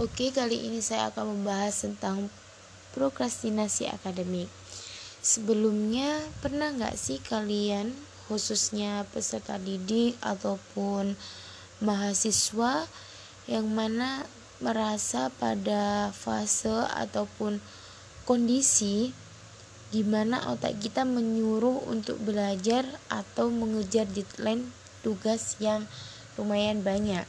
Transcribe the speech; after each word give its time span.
Oke, 0.00 0.32
kali 0.32 0.64
ini 0.64 0.80
saya 0.80 1.12
akan 1.12 1.36
membahas 1.36 1.84
tentang 1.84 2.32
prokrastinasi 2.96 3.84
akademik. 3.92 4.48
Sebelumnya, 5.20 6.24
pernah 6.40 6.72
nggak 6.72 6.96
sih 6.96 7.20
kalian, 7.20 7.92
khususnya 8.24 9.04
peserta 9.12 9.60
didik 9.60 10.16
ataupun 10.24 11.20
mahasiswa, 11.84 12.88
yang 13.44 13.68
mana 13.68 14.24
merasa 14.64 15.28
pada 15.36 16.08
fase 16.16 16.72
ataupun 16.96 17.60
kondisi 18.24 19.12
di 19.92 20.00
mana 20.00 20.48
otak 20.48 20.80
kita 20.80 21.04
menyuruh 21.04 21.76
untuk 21.92 22.16
belajar 22.24 22.88
atau 23.12 23.52
mengejar 23.52 24.08
deadline 24.08 24.64
tugas 25.04 25.60
yang 25.60 25.84
lumayan 26.40 26.80
banyak 26.80 27.28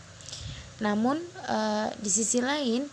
namun 0.82 1.22
uh, 1.46 1.94
di 2.02 2.10
sisi 2.10 2.42
lain 2.42 2.90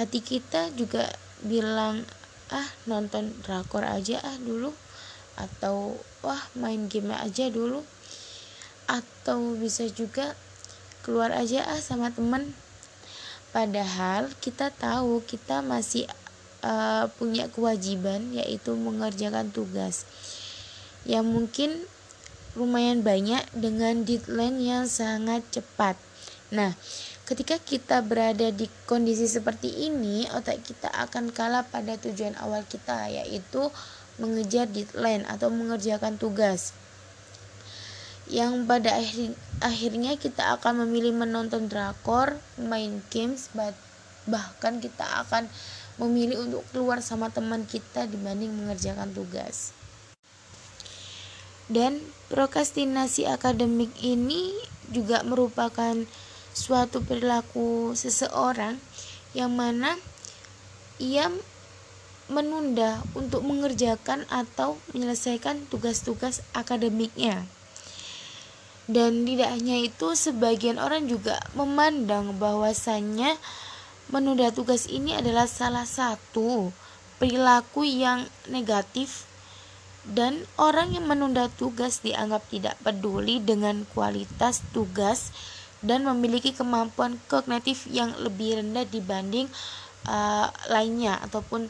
hati 0.00 0.24
kita 0.24 0.72
juga 0.72 1.04
bilang 1.44 2.00
ah 2.48 2.68
nonton 2.88 3.36
drakor 3.44 3.84
aja 3.84 4.16
ah 4.24 4.36
dulu. 4.40 4.72
Atau 5.36 6.00
wah 6.24 6.40
main 6.56 6.88
game 6.88 7.12
aja 7.12 7.52
dulu. 7.52 7.84
Atau 8.88 9.60
bisa 9.60 9.84
juga 9.92 10.32
keluar 11.04 11.36
aja 11.36 11.68
ah 11.68 11.80
sama 11.84 12.08
temen. 12.08 12.56
Padahal 13.52 14.32
kita 14.40 14.72
tahu 14.72 15.20
kita 15.28 15.60
masih 15.60 16.08
uh, 16.64 17.12
punya 17.20 17.52
kewajiban 17.52 18.32
yaitu 18.32 18.72
mengerjakan 18.72 19.52
tugas. 19.52 20.08
Yang 21.04 21.26
mungkin 21.28 21.70
lumayan 22.56 23.04
banyak 23.04 23.44
dengan 23.52 24.08
deadline 24.08 24.64
yang 24.64 24.84
sangat 24.88 25.44
cepat 25.52 26.00
Nah, 26.56 26.72
ketika 27.28 27.60
kita 27.60 28.00
berada 28.00 28.48
di 28.48 28.64
kondisi 28.88 29.28
seperti 29.28 29.92
ini, 29.92 30.24
otak 30.32 30.64
kita 30.64 30.88
akan 30.88 31.28
kalah 31.28 31.68
pada 31.68 32.00
tujuan 32.00 32.32
awal 32.40 32.64
kita, 32.64 33.12
yaitu 33.12 33.68
mengejar 34.16 34.64
deadline 34.64 35.28
atau 35.28 35.52
mengerjakan 35.52 36.16
tugas. 36.16 36.72
Yang 38.26 38.64
pada 38.64 38.90
akhir, 38.96 39.36
akhirnya 39.60 40.16
kita 40.16 40.56
akan 40.56 40.88
memilih 40.88 41.12
menonton 41.12 41.68
drakor, 41.68 42.40
main 42.56 43.04
games, 43.12 43.52
bahkan 44.24 44.80
kita 44.80 45.04
akan 45.28 45.52
memilih 46.00 46.40
untuk 46.40 46.64
keluar 46.72 47.04
sama 47.04 47.28
teman 47.28 47.68
kita 47.68 48.08
dibanding 48.08 48.50
mengerjakan 48.50 49.12
tugas. 49.12 49.76
Dan 51.68 52.00
prokrastinasi 52.32 53.28
akademik 53.28 53.92
ini 54.00 54.54
juga 54.90 55.22
merupakan 55.26 55.94
suatu 56.56 57.04
perilaku 57.04 57.92
seseorang 57.92 58.80
yang 59.36 59.52
mana 59.52 60.00
ia 60.96 61.28
menunda 62.32 63.04
untuk 63.12 63.44
mengerjakan 63.44 64.24
atau 64.32 64.80
menyelesaikan 64.96 65.68
tugas-tugas 65.68 66.40
akademiknya. 66.56 67.44
Dan 68.88 69.26
tidak 69.26 69.50
hanya 69.52 69.76
itu, 69.82 70.14
sebagian 70.16 70.78
orang 70.78 71.10
juga 71.10 71.42
memandang 71.58 72.38
bahwasannya 72.38 73.34
menunda 74.08 74.54
tugas 74.54 74.86
ini 74.86 75.18
adalah 75.18 75.50
salah 75.50 75.84
satu 75.84 76.70
perilaku 77.18 77.82
yang 77.82 78.30
negatif 78.46 79.26
dan 80.06 80.46
orang 80.54 80.94
yang 80.94 81.10
menunda 81.10 81.50
tugas 81.50 81.98
dianggap 82.06 82.46
tidak 82.46 82.78
peduli 82.86 83.42
dengan 83.42 83.82
kualitas 83.90 84.62
tugas 84.70 85.34
dan 85.84 86.04
memiliki 86.04 86.52
kemampuan 86.56 87.20
kognitif 87.28 87.84
yang 87.90 88.14
lebih 88.20 88.60
rendah 88.60 88.88
dibanding 88.88 89.48
uh, 90.08 90.48
lainnya 90.72 91.20
ataupun 91.24 91.68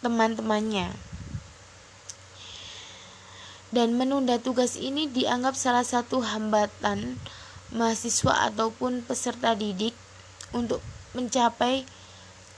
teman-temannya. 0.00 0.92
Dan 3.70 3.94
menunda 3.94 4.42
tugas 4.42 4.74
ini 4.74 5.06
dianggap 5.06 5.54
salah 5.54 5.86
satu 5.86 6.26
hambatan 6.26 7.22
mahasiswa 7.70 8.50
ataupun 8.50 9.06
peserta 9.06 9.54
didik 9.54 9.94
untuk 10.50 10.82
mencapai 11.14 11.86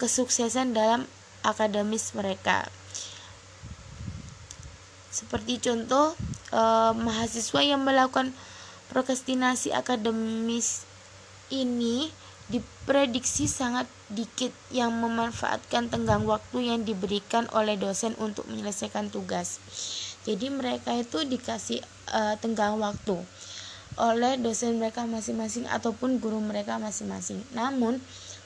kesuksesan 0.01 0.73
dalam 0.73 1.05
akademis 1.45 2.17
mereka. 2.17 2.65
Seperti 5.13 5.61
contoh 5.61 6.17
eh, 6.49 6.93
mahasiswa 6.97 7.61
yang 7.61 7.85
melakukan 7.85 8.33
prokrastinasi 8.93 9.73
akademis 9.73 10.85
ini 11.49 12.13
diprediksi 12.53 13.49
sangat 13.49 13.89
dikit 14.13 14.53
yang 14.69 14.93
memanfaatkan 14.93 15.89
tenggang 15.89 16.29
waktu 16.29 16.69
yang 16.69 16.85
diberikan 16.85 17.49
oleh 17.57 17.81
dosen 17.81 18.13
untuk 18.21 18.45
menyelesaikan 18.53 19.09
tugas. 19.09 19.57
Jadi 20.29 20.53
mereka 20.53 20.93
itu 20.93 21.25
dikasih 21.25 21.81
uh, 22.13 22.37
tenggang 22.39 22.77
waktu 22.77 23.17
oleh 24.01 24.41
dosen 24.41 24.81
mereka 24.81 25.05
masing-masing 25.05 25.69
ataupun 25.69 26.21
guru 26.21 26.41
mereka 26.41 26.77
masing-masing. 26.81 27.41
Namun 27.53 28.01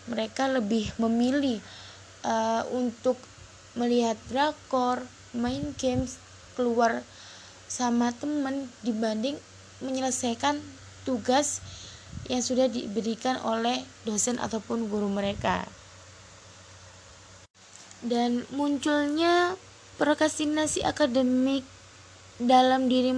mereka 0.07 0.47
lebih 0.51 0.91
memilih 1.03 1.59
uh, 2.27 2.63
untuk 2.75 3.19
melihat 3.79 4.19
drakor, 4.31 5.03
main 5.35 5.75
games, 5.79 6.19
keluar 6.55 7.03
sama 7.67 8.15
temen 8.15 8.71
dibanding 8.87 9.37
menyelesaikan 9.81 10.61
tugas 11.05 11.61
yang 12.27 12.43
sudah 12.43 12.67
diberikan 12.67 13.39
oleh 13.45 13.87
dosen 14.03 14.41
ataupun 14.43 14.91
guru 14.91 15.07
mereka. 15.07 15.67
Dan 18.03 18.47
munculnya 18.55 19.59
prokrastinasi 19.97 20.85
akademik 20.85 21.65
dalam 22.37 22.93
diri 22.93 23.17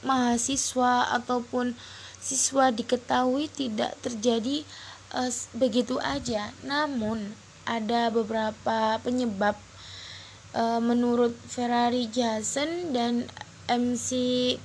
mahasiswa 0.00 1.12
ataupun 1.12 1.76
siswa 2.20 2.72
diketahui 2.72 3.48
tidak 3.52 3.96
terjadi 4.00 4.64
uh, 5.12 5.30
begitu 5.56 6.00
aja. 6.00 6.52
Namun 6.64 7.36
ada 7.68 8.08
beberapa 8.08 8.96
penyebab 9.04 9.56
uh, 10.56 10.80
menurut 10.80 11.36
Ferrari 11.48 12.08
Jason 12.08 12.96
dan 12.96 13.28
MC 13.70 14.10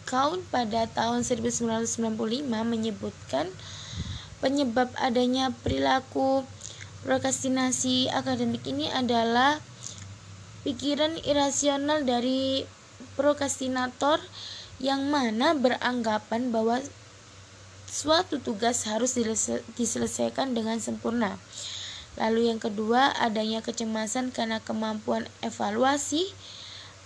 Count 0.10 0.42
pada 0.50 0.90
tahun 0.90 1.22
1995 1.22 2.10
menyebutkan 2.50 3.46
penyebab 4.42 4.90
adanya 4.98 5.54
perilaku 5.62 6.42
prokrastinasi 7.06 8.10
akademik 8.10 8.66
ini 8.66 8.90
adalah 8.90 9.62
pikiran 10.66 11.22
irasional 11.22 12.02
dari 12.02 12.66
prokrastinator 13.14 14.18
yang 14.82 15.06
mana 15.14 15.54
beranggapan 15.54 16.50
bahwa 16.50 16.82
suatu 17.86 18.42
tugas 18.42 18.90
harus 18.90 19.14
diselesaikan 19.78 20.58
dengan 20.58 20.82
sempurna. 20.82 21.38
Lalu 22.18 22.50
yang 22.50 22.60
kedua, 22.60 23.14
adanya 23.14 23.62
kecemasan 23.62 24.34
karena 24.34 24.64
kemampuan 24.64 25.30
evaluasi 25.46 26.26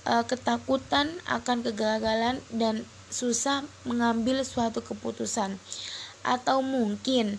uh, 0.09 0.25
ketakutan 0.25 1.13
akan 1.29 1.61
kegagalan 1.61 2.41
dan 2.49 2.89
susah 3.13 3.61
mengambil 3.85 4.41
suatu 4.41 4.81
keputusan 4.81 5.61
atau 6.25 6.65
mungkin 6.65 7.37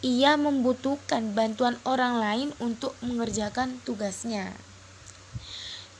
ia 0.00 0.36
membutuhkan 0.36 1.36
bantuan 1.36 1.76
orang 1.84 2.20
lain 2.20 2.48
untuk 2.60 2.96
mengerjakan 3.04 3.80
tugasnya. 3.84 4.52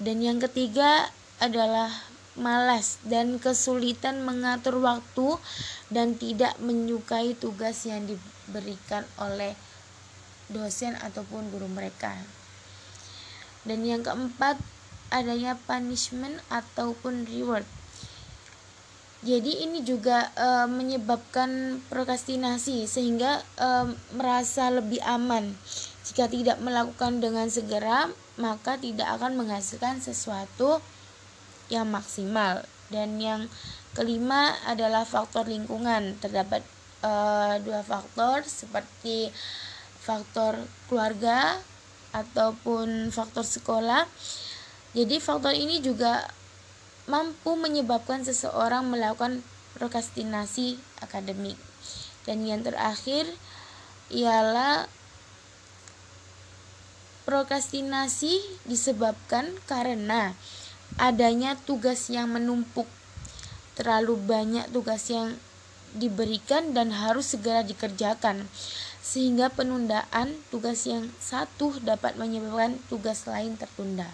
Dan 0.01 0.25
yang 0.25 0.41
ketiga 0.41 1.13
adalah 1.37 1.93
malas 2.33 2.97
dan 3.05 3.37
kesulitan 3.37 4.25
mengatur 4.25 4.81
waktu 4.81 5.37
dan 5.93 6.17
tidak 6.17 6.57
menyukai 6.57 7.37
tugas 7.37 7.85
yang 7.85 8.09
diberikan 8.09 9.05
oleh 9.21 9.53
dosen 10.49 10.97
ataupun 10.97 11.53
guru 11.53 11.69
mereka. 11.69 12.17
Dan 13.69 13.85
yang 13.85 14.01
keempat 14.01 14.57
adanya 15.11 15.59
punishment 15.67 16.39
ataupun 16.49 17.27
reward. 17.27 17.67
Jadi 19.21 19.69
ini 19.69 19.85
juga 19.85 20.33
e, 20.33 20.65
menyebabkan 20.65 21.83
prokrastinasi 21.93 22.89
sehingga 22.89 23.45
e, 23.61 23.93
merasa 24.17 24.73
lebih 24.73 24.97
aman. 25.05 25.53
Jika 26.09 26.25
tidak 26.25 26.57
melakukan 26.65 27.21
dengan 27.21 27.53
segera, 27.53 28.09
maka 28.41 28.81
tidak 28.81 29.21
akan 29.21 29.37
menghasilkan 29.37 30.01
sesuatu 30.01 30.81
yang 31.69 31.85
maksimal. 31.93 32.65
Dan 32.89 33.21
yang 33.21 33.53
kelima 33.93 34.57
adalah 34.65 35.05
faktor 35.05 35.45
lingkungan. 35.53 36.17
Terdapat 36.17 36.65
e, 37.05 37.13
dua 37.61 37.85
faktor 37.85 38.41
seperti 38.49 39.29
faktor 40.01 40.65
keluarga 40.89 41.61
ataupun 42.17 43.13
faktor 43.13 43.45
sekolah 43.45 44.09
jadi 44.91 45.23
faktor 45.23 45.55
ini 45.55 45.79
juga 45.79 46.27
mampu 47.07 47.55
menyebabkan 47.55 48.27
seseorang 48.27 48.87
melakukan 48.91 49.43
prokrastinasi 49.79 50.79
akademik. 51.03 51.59
Dan 52.27 52.45
yang 52.47 52.63
terakhir 52.63 53.27
ialah 54.11 54.91
Prokrastinasi 57.31 58.43
disebabkan 58.67 59.55
karena 59.71 60.35
adanya 60.99 61.55
tugas 61.55 62.11
yang 62.11 62.33
menumpuk. 62.35 62.91
Terlalu 63.79 64.19
banyak 64.19 64.67
tugas 64.75 65.07
yang 65.15 65.39
diberikan 65.95 66.75
dan 66.75 66.91
harus 66.91 67.31
segera 67.31 67.63
dikerjakan 67.63 68.51
sehingga 68.99 69.47
penundaan 69.47 70.43
tugas 70.51 70.91
yang 70.91 71.07
satu 71.23 71.79
dapat 71.87 72.19
menyebabkan 72.19 72.83
tugas 72.91 73.23
lain 73.31 73.55
tertunda. 73.55 74.11